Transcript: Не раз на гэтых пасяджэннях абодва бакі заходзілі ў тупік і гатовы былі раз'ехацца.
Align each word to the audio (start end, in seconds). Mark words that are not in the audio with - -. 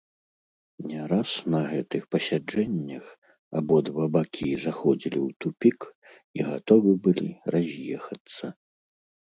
Не 0.91 1.01
раз 1.11 1.29
на 1.55 1.59
гэтых 1.73 2.07
пасяджэннях 2.15 3.05
абодва 3.61 4.03
бакі 4.17 4.51
заходзілі 4.65 5.19
ў 5.27 5.29
тупік 5.45 5.79
і 6.41 6.51
гатовы 6.51 6.91
былі 7.07 7.31
раз'ехацца. 7.57 8.45